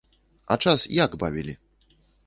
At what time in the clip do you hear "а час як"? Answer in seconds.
0.55-1.15